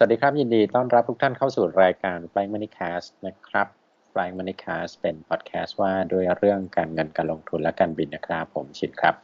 [0.00, 3.66] สวัสดีครับ ยินดีต้อนรับทุกท่านเข้าสู่รายการ Flying Money Cast นะครับ
[4.12, 9.14] Flying Money Cast เป็นพอดแคสต์ว่าด้วยเรื่องการเงินการลงทุนและการบินนะครับ ผมชิดครับ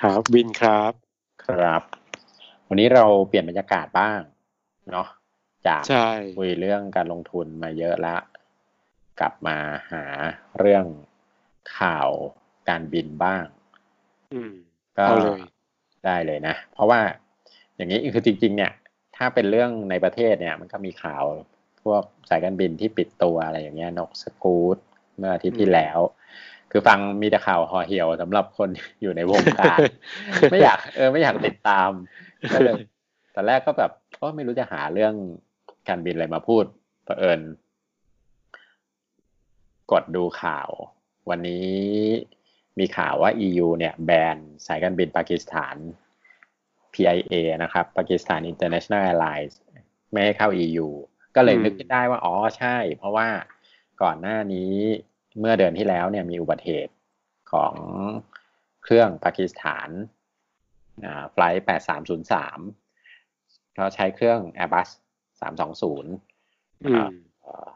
[0.00, 0.92] ครับวินครับ
[1.46, 1.82] ครับ
[2.68, 4.20] วันนี้เราเปลี่ยนบรรยากาศบ้าง
[4.90, 5.06] เนาะ
[5.66, 6.08] จากใช่
[6.38, 8.16] คุยเรื่องการลงทุนมาเยอะละ
[9.20, 9.56] กลับมา
[9.92, 10.04] หา
[10.58, 10.84] เรื่อง
[11.78, 12.08] ข่าว
[12.68, 13.44] การบินบ้าง
[14.34, 14.52] อืม
[14.96, 15.40] ก็เอาเลย
[16.04, 17.00] ได้เลยนะ เพราะว่า
[17.76, 18.72] อย่างนี้คือจริง ๆ เนี่ย
[19.18, 21.24] ถ้าเป็นเรื่องในประเทศเนี่ย มันก็มีข่าว
[21.82, 24.78] พวกสายการบินที่ปิดตัวอะไรอย่างเงี้ยนกสกูต
[25.16, 25.98] เมื่ออาทิตย์ที่แล้ว
[26.70, 28.68] คือฟังมีแต่ข่าวห่อเหี่ยวสำหรับคน
[29.02, 29.78] อยู่ในวงการ
[30.50, 31.90] ไม่อยากเออไม่อยากติดตาม
[32.52, 32.74] ก็เลย
[33.32, 35.14] แต่แรกก็แบบก็ไม่รู้จะหาเรื่อง
[35.88, 36.64] การบินอะไรมาพูด
[37.04, 37.40] เผอิญ
[39.92, 40.70] กดดูข่าว
[41.30, 41.68] วันนี้
[42.78, 45.76] มีข่าวว่า EU เนี่ยแบนสายการบินปากีสถาน
[46.94, 49.54] PIA นะครับ Pakistan International Airlines
[50.10, 50.88] ไม่ให้เข้า EU
[51.34, 53.28] ก็เลยอืมนึกขึ้นได้ว่า อ๋อใช่ เพราะว่า
[54.02, 54.72] ก่อนหน้านี้
[55.38, 56.94] เมื่อเดือนที่แล้วเนี่ยมีอุบัติเหตุ
[57.52, 57.74] ของ
[58.82, 59.88] เครื่องปากีสถาน
[61.04, 61.64] อ่าไฟล์
[62.88, 64.88] 8303เขาใช้เครื่อง Airbus
[65.72, 67.10] 320อืม
[67.42, 67.68] เอ่อ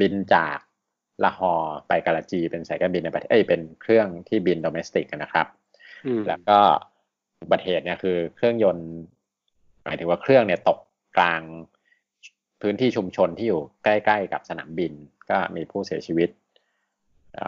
[0.00, 0.58] บินจาก
[1.24, 5.46] ละฮอร์ไปกาลาจี เป็นสายการบินในประเทศเอ้ยเป็นเครื่องที่บินโดเมสติกนะครับ
[6.06, 6.58] อืมแล้วก็
[7.42, 8.88] อุบัติเหตุเนี่ยคือเครื่องยนต์
[9.84, 10.78] หมายถึงว่าเครื่องเนี่ยตก
[11.16, 11.42] กลาง
[12.62, 14.92] พื้นที่ชุมชนที่อยู่ใกล้ๆกับสนามบิน
[15.30, 16.28] ก็มีผู้เสียชีวิต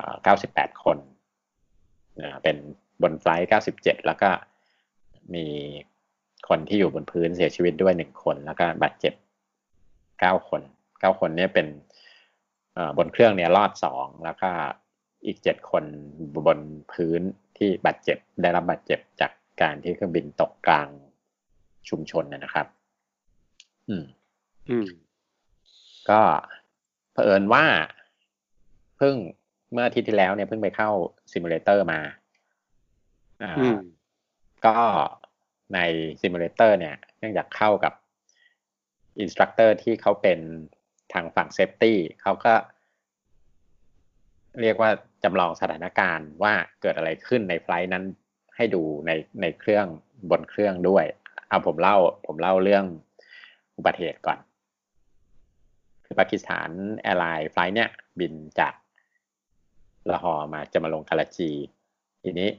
[0.02, 0.98] 98 คน
[2.20, 2.56] นะเป็น
[3.02, 4.30] บนไฟล์97 แล้วก็
[5.34, 5.46] มี
[6.48, 9.14] คนที่อยู่บนพื้นเสียชีวิตด้วยหนึ่งคน แล้วก็บาดเจ็บ
[10.02, 11.66] 9 คน 9 คนเนี่ยเป็น
[12.98, 14.50] บนเครื่องเนี่ยรอดสองแล้วก็
[15.26, 15.84] อีก 7 คน
[16.46, 16.58] บน
[16.92, 17.20] พื้น
[17.58, 19.30] ที่บาดเจ็บได้รับบาดเจ็บจาก
[19.62, 20.88] การที่เครื่องบินตกกลาง
[21.88, 22.66] ชุมชนนะนะครับ
[23.88, 24.04] อืม
[24.70, 24.86] อืม
[26.10, 26.20] ก็
[27.12, 27.64] เผอิญว่า
[28.96, 29.14] เพิ่ง
[29.72, 30.90] เมื่ออาทิตย์ที่แล้วเนี่ยเพิ่งไปเข้า
[31.32, 32.00] simulator มา
[33.42, 33.78] อ่าอืม
[34.66, 34.76] ก็
[35.74, 35.78] ใน
[36.20, 37.92] simulator เนี่ย เนื่องจากเข้ากับ
[39.20, 40.38] instructor ที่เขาเป็น
[41.12, 42.54] ทางฝั่ง safety เขาก็
[44.60, 44.90] เรียกว่า
[45.24, 48.04] จำลองสถานการณ์ว่าเกิดอะไรขึ้นใน flight นั้น
[48.60, 49.12] ให้ดูใน
[49.42, 49.86] ในเครื่อง
[50.30, 51.04] บนเครื่องด้วย
[51.48, 52.84] เอาผมเล่าผมเล่าเรื่อง
[53.76, 54.38] อุบัติเหตุก่อน
[56.04, 56.70] คือปากีสถาน
[57.02, 58.74] Airlines flight เนี่ยบินจาก
[60.10, 61.50] ลาฮอร์มาจะมาลงการาจี
[62.22, 62.50] ทีนี้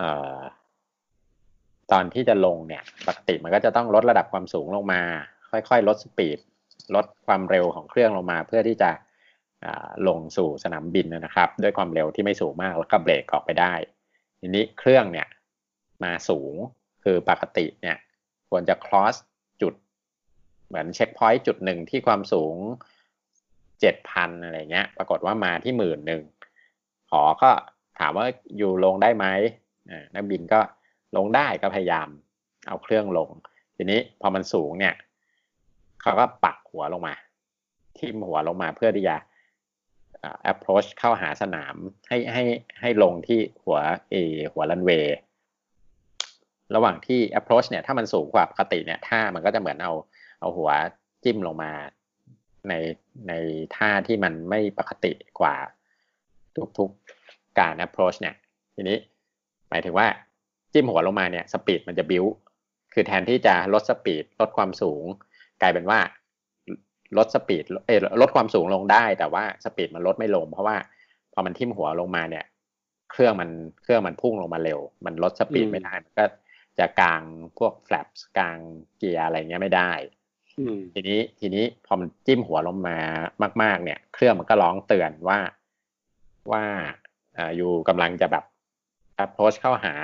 [0.00, 0.02] อ
[0.36, 0.38] อ
[1.92, 5.02] ตอนที่จะลงเนี่ยปกติมันก็จะต้องลดระดับความสูงลงมา
[5.50, 6.38] ค่อยๆ ลดสปีด
[6.94, 8.90] ลดความเร็วของเครื่องลงมา เพื่อที่จะ
[10.08, 13.74] ลงสู่สนามบินนะครับ ด้วยความเร็วที่ไม่สูงมากแล้วก็เบรกออกไปได้
[14.46, 15.28] ทีนี้เครื่องเนี่ย
[16.04, 16.54] มาสูง
[17.04, 17.96] คือปกติเนี่ย
[18.50, 19.16] ควรจะ cross
[19.62, 19.74] จุด
[20.66, 22.54] เหมือนเช็คพอยต์จุดหนึ่งที่ความสูง
[23.80, 26.22] เจ็ดพันอะไรเงี้ย ปรากฏว่ามาที่หมื่นหนึ่ง
[27.10, 27.50] ขอก็
[27.98, 29.26] ถามว่าอยู่ลงได้ไหม
[30.14, 30.60] นักบินก็
[31.16, 32.08] ลงได้ก็พยายาม
[32.68, 33.30] เอาเครื่องลง
[33.76, 34.94] ทีนี้พอมันสูงเนี่ย
[36.02, 37.14] เขาก็ปักหัวลงมา
[37.98, 39.22] ทิ่มหัวลงมาเพื่อที่จะอ่า
[40.52, 41.74] approach เข้าหาสนาม
[42.08, 42.44] ให้ให้
[42.80, 43.78] ให้ลงที่หัว
[44.10, 44.16] เอ
[44.52, 45.16] หัวรันเวย์
[46.74, 49.92] ระหว่างที่ approach เนี่ยถ้ามันสูงกว่าปกติเนี่ยท่ามันก็จะเหมือนเอา
[50.40, 50.70] เอาหัว
[51.24, 51.72] จิ้มลงมา
[52.68, 52.74] ใน
[53.28, 53.32] ใน
[53.76, 55.56] ท่าที่มันไม่ปกติกว่า
[56.78, 58.34] ทุกๆการ approach เนี่ย
[58.74, 58.98] ทีนี้
[59.70, 60.06] หมายถึงว่า
[60.72, 62.24] จิ้มหัวลงมาเนี่ย speed มันจะ build
[62.92, 65.04] คือแทนที่จะลด speed ลดความสูง
[65.62, 66.00] กลายเป็นว่า
[67.18, 70.76] ลด speed เอยลดความสูงลงได้ แต่ว่า speed มันลดไม่ลง เพราะว่า
[71.32, 72.44] พอมันทิ่มหัวลงมาเนี่ย
[73.10, 73.50] เครื่องมัน
[73.82, 76.24] เครื่องมันพุ่งลงมาเร็ว มันลด speed อืมไม่ได้มันก็
[76.78, 77.22] จะกลาง
[77.58, 78.06] พวกแฟลป
[78.38, 78.58] กลาง
[78.98, 79.92] เกียร์อะไรเงี้ยไม่ได้
[80.58, 82.98] อืมทีนี้ทีนี้พอมันจิ้มหัวลงมา
[83.62, 85.38] มาก ๆ เนี่ย เครื่องมันก็ร้องเตือนว่า
[86.52, 86.64] ว่า
[87.36, 88.44] อ่าอยู่กำลังจะแบบ
[89.24, 89.94] approach เข้าหา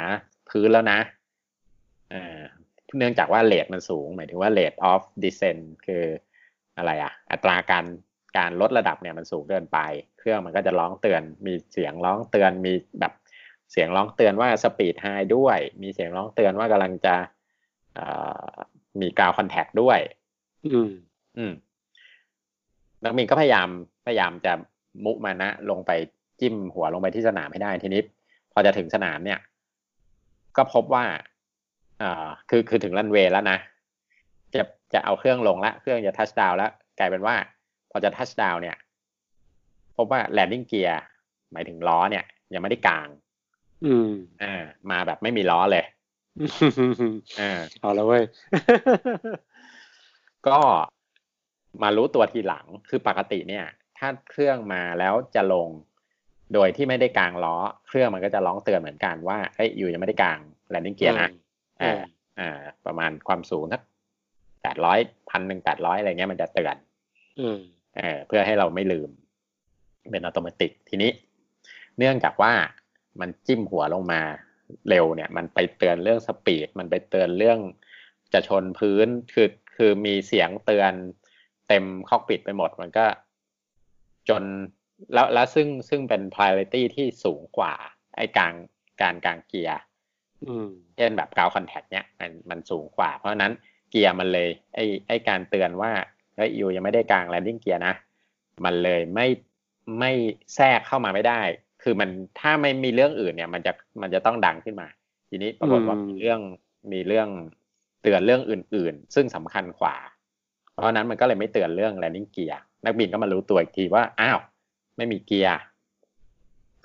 [0.49, 1.01] พื้นแล้วนะ
[2.13, 2.41] อ่า
[2.97, 6.05] เนื่องจากว่าเลทมันสูง หมายถึงว่า rate of descent คือ
[6.81, 7.85] อะไรอะอัตราการ
[8.39, 9.79] การลดระดับเนี่ยมันสูงเกินไป
[10.19, 13.13] เครื่องมันก็จะร้องเตือน มีเสียงร้องเตือนมีแบบ
[13.73, 15.07] เสียงร้องเตือนว่า speed high
[15.37, 17.15] ด้วย มีเสียงร้องเตือนว่ากำลังจะ
[17.95, 18.07] เอ่
[18.53, 18.55] อ
[19.01, 19.99] มี ground contact ด้วย
[20.67, 20.91] อืม
[21.39, 21.53] อืม
[23.05, 23.69] นักบินก็พยายาม
[24.07, 24.53] พยายามจะ
[25.05, 25.91] มุมานะลงไป
[26.41, 28.03] จิ้มหัวลงไปที่สนามให้ได้ทีนี้
[28.53, 29.41] พอจะถึงสนามเนี่ย
[30.57, 31.05] ก็พบว่า
[31.99, 33.59] เอ่อคือคือถึงรันเวย์แล้วนะ
[34.93, 37.35] จะจะเอาเครื่องลงละ เครื่องจะ touchdown แล้วกลายเป็นว่า
[37.91, 38.77] พอจะ touchdown เนี่ย
[39.97, 41.01] พบว่า landing gear
[41.53, 43.09] หมายถึงล้อเนี่ย ยังไม่ได้กาง
[43.85, 44.11] อืม
[44.43, 44.55] อ่า
[44.91, 45.85] มาแบบไม่มีล้อเลย
[47.41, 48.25] อ่าเอาแล้วเว้ย
[50.49, 50.59] ก็
[51.83, 53.65] มารู้ตัวทีหลังคือปกติเนี่ย
[53.99, 55.69] ถ้าเครื่องมาแล้วจะลง
[56.55, 57.57] โดยที่ไม่ได้กางล้อ
[57.89, 60.41] เครื่องมันก็จะร้องเตือนเหมือนกันว่าเฮ้ย you ยังไม่ได้กาง
[60.71, 61.39] landing gear นะอืม
[61.83, 62.01] อ่า
[62.39, 63.81] อ่า ประมาณความสูงสัก
[64.63, 64.99] แปดร้อย
[65.31, 66.77] พันหนึ่งแปดร้อยอะไรเงี้ยมันจะเตือน
[67.41, 67.59] อืม
[67.97, 69.11] เออเพื่อให้เราไม่ลืม
[70.11, 71.11] เป็นอัตโนมัติทีนี้
[71.99, 72.53] เนื่องจากว่า
[73.21, 74.21] มันจิ้มหัวลงมา
[74.89, 77.59] เร็วเนี่ย มันไปเตือนเรื่องสปีด มันไปเตือนเรื่อง
[78.33, 80.93] จะชนพื้นคือคือมีเสียงเตือน
[81.69, 83.07] เต็มคอกปิดไปหมด มันก็
[84.29, 84.45] จน
[85.15, 87.75] แล้วแล้วซึ่งซึ่งเป็น priority ที่สูงกว่า
[88.17, 88.55] ไอ้กลาง
[89.03, 89.79] การกลางเกียร์
[90.47, 93.53] อืมเช่นแบบ ground contact เนี่ยมันมันสูงกว่า เพราะฉะนั้น
[93.91, 95.93] เกียร์มันเลยไอ้ไอ้การเตือนว่า
[96.37, 97.95] เฮ้ย you ยังไม่ได้กาง landing gear นะ
[98.65, 99.27] มันเลยไม่
[99.99, 100.13] ไม่
[100.55, 101.41] แทรกเข้ามาไม่ได้
[101.83, 102.11] คือมัน
[102.41, 103.73] ถ้าไม่มีเรื่องอื่นเนี่ย มันจะ
[104.03, 104.89] มันจะต้องดังขึ้นมา
[105.31, 106.41] ทีนี้ปรากฏว่าอืมมีเรื่อง
[106.93, 107.29] มีเรื่อง
[108.03, 109.97] เตือนเรื่องอื่น ๆ ซึ่งสำคัญกว่า
[110.73, 114.41] เพราะฉะนั้นมันก็เลยไม่เตือนเรื่อง landing gear นักบินก็มารู้ตัวอีกทีว่าอ้าว
[114.97, 115.57] ไม่มีเกียร์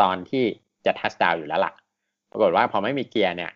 [0.01, 0.43] ตอนที่
[0.85, 1.73] จะทัชดาวอยู่แล้วล่ะ
[2.31, 3.51] ปรากฏว่าพอไม่มีเกียร์เนี่ย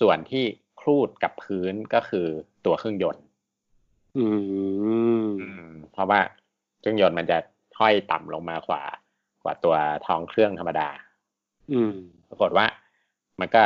[0.00, 0.44] ส่วนที่
[0.80, 2.26] ครูดกับพื้นก็คือ
[2.66, 3.22] ตัวเครื่องยนต์
[4.16, 6.20] อืมอืมเพราะว่า
[6.80, 7.38] เครื่องยนต์มันจะ
[7.78, 8.82] ห้อยต่ำลงมากว่า
[9.42, 9.76] กว่าตัว
[10.06, 10.88] ท้องเครื่องธรรมดา
[11.72, 11.92] อืม
[12.28, 12.66] ปรากฏว่า
[13.40, 13.62] มันก็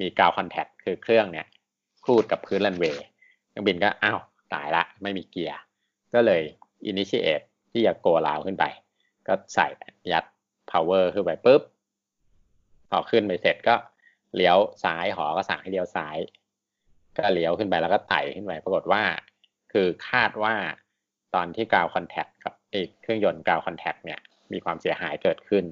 [0.00, 1.46] มีกาวคอนแทคคือเครื่องเนี่ย
[2.04, 3.04] ครูดกับพื้นรันเวย์
[3.48, 4.20] เครื่องบินก็อ้าว
[4.54, 5.58] ตายละ ไม่มีเกียร์
[6.14, 6.42] ก็เลย
[6.90, 8.64] initiate ที่จะ go around ขึ้นไป
[9.26, 9.66] ก็ใส่
[10.12, 10.24] ยัด
[10.70, 11.62] power ขึ้นไปปุ๊บ
[12.90, 13.74] พอขึ้นไปเสร็จก็
[14.36, 16.16] เลี้ยวซ้ายหอก็สั่งให้เลี้ยวซ้าย
[17.18, 19.02] ก็เลี้ยวขึ้นไปแล้วก็ไต่ขึ้นไปปรากฏว่า
[19.72, 20.54] คือคาดว่า
[21.34, 24.20] ตอนที่ ground contact กับไอ้เครื่องยนต์ ground contact เนี่ย
[24.52, 25.64] มีความเสียหายเกิดขึ้น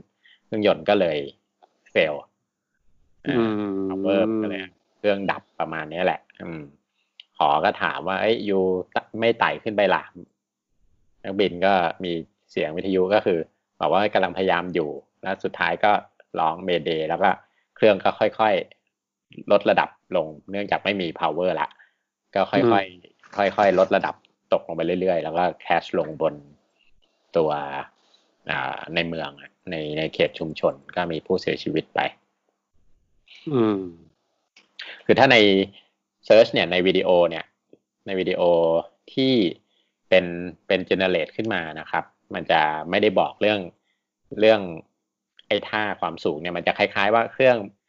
[0.44, 1.19] เครื่องยนต์ก็เลย
[1.90, 2.14] fail
[3.26, 3.50] อืม
[3.90, 4.60] power ก็เลย
[4.96, 6.62] เครื่องดับประมาณนี้แหละ อืม
[7.38, 8.58] หอก็ถามว่า เอ้ย you
[9.20, 10.02] ไม่ไต่ขึ้นไปล่ะ
[11.22, 12.12] นักบินก็มี
[12.50, 13.38] เสียงวิทยุก็คือ
[13.81, 14.90] บอกว่ากำลังพยายามอยู่
[15.22, 15.92] แล้วสุดท้ายก็
[16.38, 17.31] ร้อง mayday แล้วก็
[17.76, 18.75] เครื่องก็ค่อยๆ
[19.52, 21.69] ลดระดับลง เนื่องจากไม่มี power ละ
[22.34, 24.14] ก็ค่อยๆค่อยๆลดระดับ
[24.52, 26.34] ตกลงไปเรื่อยๆ แล้วก็ crash ลงบน
[27.37, 27.50] ตัว
[28.50, 32.00] อ่าในเมืองอะในในเขตชุมชนก็มีผู้เสียชีวิตไป
[33.52, 33.81] อืม
[35.06, 35.37] คือถ้าใน
[36.26, 37.44] search เนี่ยในวิดีโอเนี่ย
[38.06, 38.40] ในวิดีโอ
[39.12, 39.32] ที่
[40.08, 40.25] เป็น
[40.67, 43.61] เป็น generate ขึ้นมานะครับ มันจะไม่ได้บอกเรื่อง
[44.40, 44.61] เรื่อง
[45.49, 47.86] ไอ้ท่าความสูงเนี่ยมันจะคล้ายๆว่าเครื่องอ่า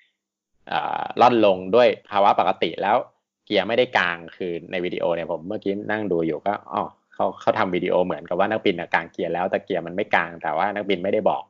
[1.21, 2.97] ร่อนลงด้วยภาวะปกติแล้ว
[3.45, 6.83] เกียร์ไม่ได้กางคือในวิดีโอเนี่ยผมเมื่อกี้นั่งดูอยู่ก็อ๋อ
[7.13, 11.43] เขาเขาทำวิดีโอเหมือนกับว่านักบินน่ะกลางเกียร์แล้วแต่เกียร์มันไม่กลาง แต่ว่านักบินไม่ได้บอก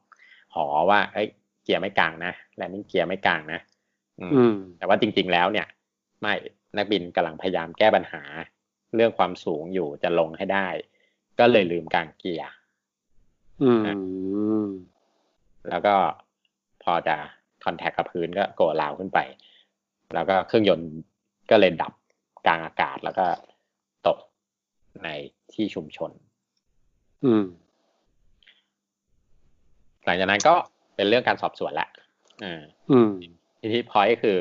[0.56, 1.28] หอว่าเอ้ย
[1.64, 3.60] เกียร์ไม่กางนะ landing gear ไม่กางนะ
[4.20, 5.68] อืมอืมแต่ว่าจริง ๆ แล้วเนี่ย
[6.22, 6.34] ไม่
[6.78, 8.24] นักบินกำลังพยายามแก้ปัญหา
[8.96, 10.68] เรื่องความสูงอยู่จะลงให้ได้
[11.40, 12.50] ก็เลยลืมกางเกียร์
[13.64, 13.72] อื
[14.64, 14.66] ม
[15.70, 15.96] แล้วก็
[16.84, 17.18] พอจะ
[17.66, 19.20] contact กับพื้นก็ go around ขึ้นไป
[20.14, 20.90] แล้วก็เครื่องยนต์
[21.50, 21.94] ก็เลยดับ
[22.46, 23.26] กลางอากาศแล้วก็
[24.08, 24.18] ตก
[25.04, 25.08] ใน
[25.54, 26.12] ที่ชุมชน
[27.26, 27.44] อืม
[30.06, 30.56] หลังจากนั้นก็
[30.96, 31.90] เป็นเรื่องการสอบสวนแหละ
[32.44, 33.12] อ่าอืม
[33.60, 34.38] ทีนี้พอยคือ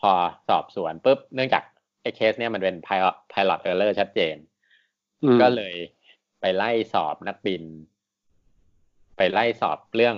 [0.00, 0.10] พอ
[0.48, 1.64] สอบสวนปุ๊บ เนื่องจาก
[2.02, 4.36] ไอ้เคส เนี่ยมันเป็น pilot pilot error ชัดเจน
[5.24, 5.74] อืมก็เลย
[6.40, 7.62] ไปไล่สอบนักบิน
[9.16, 10.16] ไปไล่สอบเรื่อง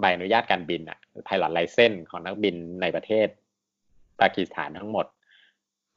[0.00, 3.28] ใบอนุญาตการบินอะ pilot license ของนักบินในประเทศ
[4.20, 5.06] ปากีสถานทั้งหมด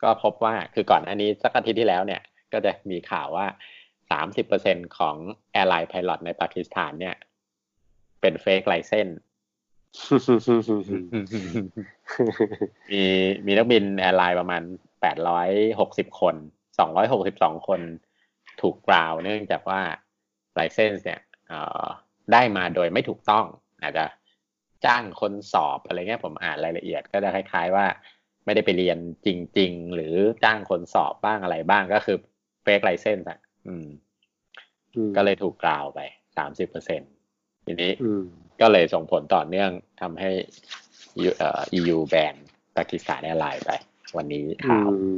[0.04, 2.22] ก็พบว่าคือก่อนอันนี้สักอาทิตย์ที่แล้วเนี่ย
[2.54, 3.48] ก็จะมีข่าวว่า
[4.12, 5.16] สามสิบเปอร์เซ็นต์ของ
[5.52, 7.16] airline pilot ในปากีสถานเนี่ย
[8.22, 9.16] เป็น fake license
[12.92, 13.04] มี
[13.46, 14.62] มีนักบิน airline ประมาณ
[15.02, 15.50] แปดร้อย
[15.80, 16.36] หกสิบคน
[16.80, 17.82] สองร้อยหกสิบสองคน
[18.62, 19.80] ถูก ground เนื่องจากว่า
[20.56, 21.86] license เนี่ยเอ่อ
[22.34, 23.46] ได้มาโดยไม่ถูกต้อง
[23.82, 24.06] อาจจะ
[24.86, 27.86] จ้างคนสอบอะไรเงี้ยผมอ่านรายละเอียดก็จะคล้าย ๆ ว่า
[28.46, 32.18] ไม่ได้ไปเรียนจริง ๆ หรือจ้างคนสอบบ้างอะไรบ้างก็คือ
[32.64, 33.88] fake license อะอืม
[35.16, 36.00] ก็เลยถูก ground ไป
[36.38, 37.02] สามสิบเปอร์เซ็นต์
[37.66, 38.24] ทีนี้อืม
[38.62, 39.72] ก็เลยส่งผลต่อเนื่อง
[40.02, 40.30] ทำให้
[41.20, 42.36] EU เอ่อ EU แบน
[42.76, 43.72] ปากีสถาน Airlinesไป
[44.18, 45.10] วันนี้ข่าวอื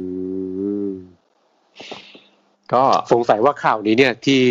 [0.90, 0.92] ม
[2.72, 4.42] ก็สงสัยว่าข่าวนี้เนี่ยที่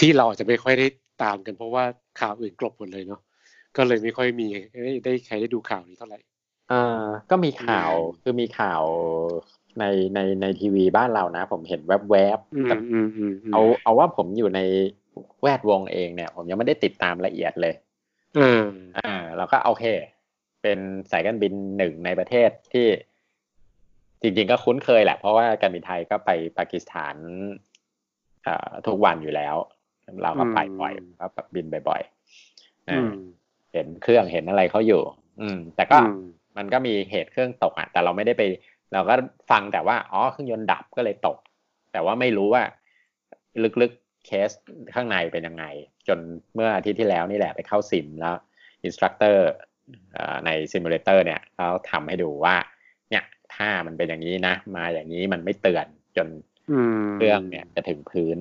[0.00, 0.86] ที่เราอาจจะไม่ค่อยได้
[1.22, 1.84] ตามกันเพราะว่า
[2.20, 3.20] ข่าวอื่นกลบหมดเลยเนาะ
[3.76, 4.48] ก็เลยไม่ค่อยมี
[4.84, 6.18] ได้ได้ใครได้ดูข่าวนี้เท่าไหร่
[6.68, 8.82] เอ่อก็มีข่าวอืมคือมีข่าว
[9.78, 14.60] ในในในทีวีบ้านเรานะ ผมเห็นแวบอืๆมแต่อืมอืมมเอาเอาว่าผมอยู่ใน
[15.42, 17.74] แวดวงเองเนี่ย ผมยังไม่ได้ติดตามละเอียดเลย
[18.38, 18.64] อ่า
[18.98, 19.84] อ่าเราก็โอเค
[20.62, 20.78] เป็น
[21.10, 22.86] สายการบินหนึ่งในประเทศที่
[24.22, 27.16] จริงๆก็คุ้นเคยแหละ เพราะว่าการบินไทยก็ไปปากีสถาน
[28.86, 29.56] ทุกวันอยู่แล้ว
[30.22, 32.88] เราก็ไปบ่อยก็แบบบินบ่อยๆ
[33.72, 35.02] เห็นเครื่องเห็นอะไรเขาอยู่
[35.40, 35.96] อืม แต่ก็
[36.56, 38.42] มันก็มีเหตุเครื่องตกอะ แต่เราไม่ได้ไป
[38.92, 39.14] เราก็
[39.50, 41.38] ฟังแต่ว่าอ๋อเครื่องยนต์ดับก็เลยตก
[41.92, 42.62] แต่ว่าไม่รู้ว่า
[43.82, 44.50] ลึกๆเคส
[44.94, 45.64] ข้างในเป็นยังไง
[46.08, 46.18] จน
[46.54, 48.34] เมื่ออาทิตย์ที่แล้วนี่แหละไปเข้าซิมแล้ว
[48.84, 49.48] instructor
[50.46, 52.56] ใน simulator เนี่ยเขาทำให้ดูว่า
[53.10, 53.24] เนี่ย
[53.54, 55.86] ถ้ามันเป็นอย่างนี้นะ มาอย่างนี้มันไม่เตือน
[56.16, 56.28] จน
[57.14, 58.38] เครื่องเนี่ยจะถึงพื้น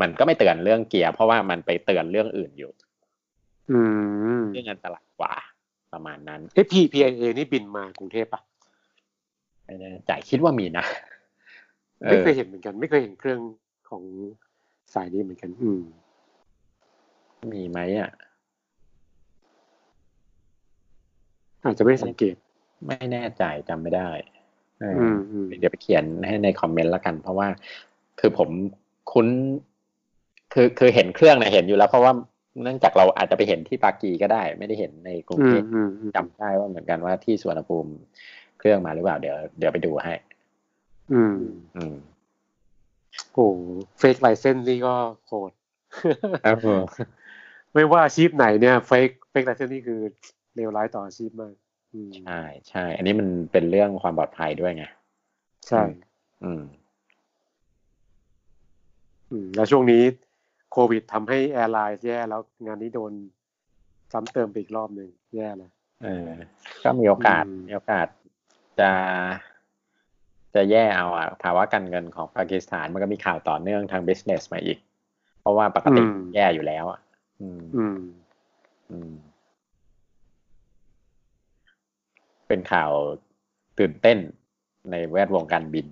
[0.00, 2.72] มันก็ไม่เตือนเรื่องเกียร์เพราะว่ามันไปเตือนเรื่องอื่นอยู่
[4.52, 5.34] เรื่องอันตรายกว่า
[5.92, 8.42] ประมาณนั้นเอ้พีพีเอนี่บินมากรุงเทพปะ
[9.64, 10.84] ไม่แน่ใจคิดว่ามีนะ
[12.08, 13.40] ไม่เคยเห็นเหมือนกัน ไม่เคยเห็นเครื่อง
[13.90, 14.02] ของ
[14.94, 15.82] สายนี้เหมือนกัน อืม
[17.52, 18.10] มีไหมอะ
[21.64, 22.34] อาจจะไม่สังเกต
[22.86, 24.10] ไม่แน่ใจจำไม่ได้
[25.48, 27.48] เดี๋ยวไปเขียนให้ในคอมเมนต์แล้วกัน เพราะว่า
[28.20, 28.48] คือผม
[29.12, 29.26] คุ้น
[30.52, 32.12] คือคือเห็นเครื่องนะเห็นอยู่แล้ว เพราะว่า
[32.62, 35.62] เนื่องจากเราอาจจะไปเห็นที่ปากีก็ได้ ไม่ได้เห็นในกรุงเทพ
[36.16, 37.92] จำได้ว่าเหมือนกันว่าที่สวนภูมิ
[38.58, 40.14] เครื่องมาหรือเปล่าเดี๋ยวเดี๋ยวไปดูให้
[41.12, 41.34] อืม
[41.76, 41.96] อืม
[43.32, 43.48] โอ้
[43.98, 44.94] เฟกไลเซนนี่ก็
[45.26, 45.52] โหด
[46.44, 46.82] ครับผม
[47.74, 50.00] ไม่ว่าอาชีพไหนเนี่ยเฟกเฟกไลเซนนี่คือ
[50.54, 51.54] เลวร้ายต่ออาชีพมาก
[52.26, 54.84] ใช่ใช่ อันนี้มันเป็นเรื่องความปลอดภัยด้วยไง
[55.68, 55.82] ใช่
[56.44, 56.62] อืม
[59.30, 60.02] อืม แล้วช่วงนี้
[60.72, 63.12] โควิดทำให้แอร์ไลน์แย่แล้วงานนี้โดน
[64.12, 65.70] ซ้ำเติมไปอีกรอบหนึ่งแย่เลย
[66.02, 66.28] เออ
[66.84, 68.06] ก็มีโอกาสมีโอกาส
[68.80, 68.90] จะ
[70.54, 74.78] จะแย่เอาอะภาวะการเงินของปากีสถานมันก็มีข่าวต่อเนื่องทางบิสเนสมาอีก
[75.40, 76.02] เพราะว่าปกติ
[76.34, 77.00] แย่อยู่แล้วอะ
[77.40, 77.98] อืม อืม
[78.90, 79.12] อืม
[82.48, 82.90] เป็นข่าว
[83.78, 84.18] ตื่นเต้น
[84.90, 85.86] ในแวดวงการบิน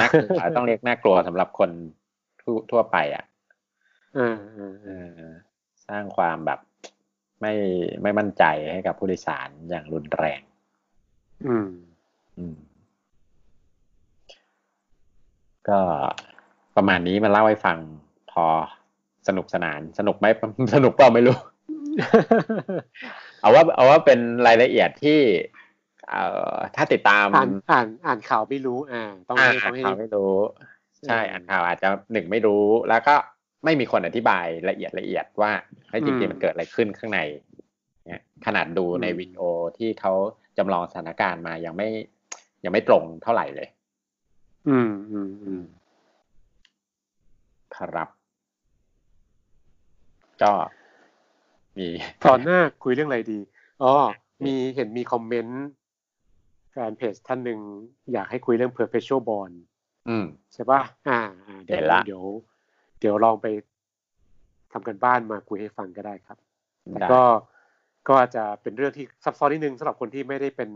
[0.00, 1.70] น่ากลัวต้องเรียกน่ากลัวสำหรับคน
[2.70, 3.24] ทั่วไปอะ
[5.86, 6.60] สร้างความแบบ
[7.40, 7.52] ไม่
[8.02, 10.40] ไม่มั่นใจให้กับผู้โดยสารอย่างรุนแรง
[11.46, 11.68] อืม
[12.38, 12.56] อืม
[15.68, 15.80] ก็
[16.76, 17.78] ประมาณนี้มาเล่าให้ฟัง
[18.32, 18.46] พอ
[19.28, 20.26] สนุกสนาน สนุกไหม
[20.74, 21.36] สนุกเปล่าไม่รู้
[23.40, 25.20] เอาว่า เอาว่าเป็นรายละเอียดที่
[26.08, 30.32] เอ่อถ้าติดตามอ่านอ่านอ่านข่าวไม่รู้ อ่า ต้องอ่านข่าวไม่รู้
[31.06, 33.14] ใช่ อ่านข่าวอาจจะหนึ่งไม่รู้แล้วก็
[33.64, 35.52] ไม่มีคนอธิบายละเอียดละเอียดว่า
[35.90, 37.20] ให้จริงๆมันเกิดอะไรขึ้นข้างใน
[38.06, 39.42] เนี่ยขนาดดูในวิดีโอ
[39.78, 40.12] ที่เขา
[40.58, 41.88] จำลองสถานการณ์มายังไม่
[42.64, 43.68] ยังไม่ตรงเท่าไหร่เลย
[44.68, 45.62] อืมอืมอืม
[47.76, 48.08] ครับ
[50.42, 50.52] ก็
[51.78, 51.88] มี
[52.24, 53.38] ตอนหน้าคุยเรื่องอะไรดี
[53.82, 53.92] อ๋อ
[54.46, 55.64] มีเห็นมีคอมเมนต์
[56.70, 57.60] แฟนเพจท่านหนึ่ง
[58.12, 59.54] อยากให้คุยเรื่อง perpetual bond
[60.08, 61.20] อืม ใช่ป่ะ อ่า
[61.64, 62.24] เดี๋ยวเดี๋ยว
[63.00, 63.46] เดี๋ยวลองไป
[64.72, 66.38] ทำกันบ้านมาคุยให้ฟังก็ได้ครับ
[67.12, 67.22] ก็
[68.08, 70.70] ก็อาจจะเป็นเรื่องที่ซับซ้อนนิดนึงสำหรับคนที่ไม่ได้เป็น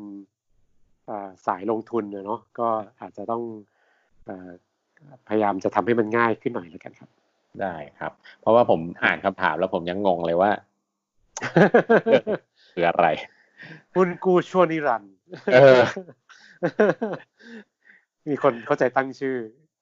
[1.47, 2.69] สายลงทุนเนาะก็
[3.01, 3.43] อาจจะต้อง
[5.29, 7.11] พยายามจะทำให้มันง่ายขึ้นหน่อยแล้วกันครับ
[7.61, 10.51] ได้ครับ เพราะว่าผมอ่านคำถามแล้วผมยังงงเลยว่า
[12.75, 13.07] คืออะไร
[13.95, 15.05] คุณกูชวนิรัน
[18.29, 19.37] มีคนเข้าใจตั้งชื่อ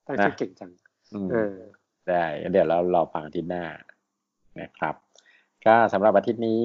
[0.06, 0.70] ตั้งชื่อเก่งจัง
[1.32, 1.56] เออ
[2.12, 3.64] ได้เดี๋ยวเรารอฟังอาทิตย์หน้า
[4.60, 4.94] นะครับ
[5.66, 6.64] ก็สำหรับอาทิตย์นี้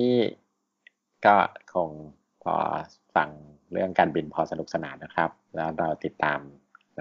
[1.26, 1.36] ก็
[1.74, 1.90] คง
[2.44, 2.56] พอ
[3.16, 3.30] ฟัง
[3.72, 6.40] เรื่องการบินพอสนุกสนานนะครับ แล้วเราติดตาม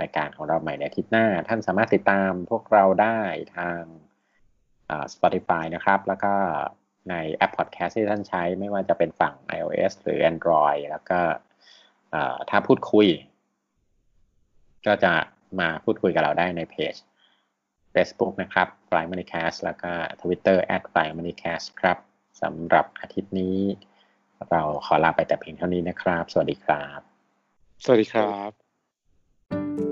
[0.00, 3.18] รายการของเราใหม่ในอาทิตย์หน้า ท่านสามารถติดตามพวกเราได้
[3.56, 3.80] ทาง
[5.14, 6.34] Spotify นะครับ แล้วก็
[7.10, 11.20] ในแอปพอดแคสต์ที่ท่านใช้ไม่ว่าจะเป็นฝั่ง iOS หรือ Android แล้วก็
[12.50, 13.08] ถ้าพูดคุย
[14.86, 15.12] ก็จะ
[15.60, 16.94] มาพูดคุยกับเราได้ในเพจ
[17.94, 20.56] Facebook นะครับ Fly Moneycast แล้วก็ Twitter
[20.92, 21.98] @fly moneycast ครับ
[22.42, 23.58] สำหรับอาทิตย์นี้
[24.50, 27.00] เราขอลาไปแต่เพียงเท่านี้นะครับ สวัสดีครับ
[27.84, 29.91] สวัสดีครับ